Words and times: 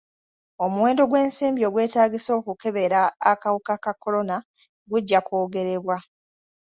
Omuwendo 0.63 1.03
gw'ensimbi 1.09 1.61
ogwetaagisa 1.69 2.31
okukebera 2.39 2.99
akawuka 3.31 3.73
ka 3.83 3.93
kolona 4.01 4.37
gujja 4.89 5.19
kwogerebwa. 5.27 5.97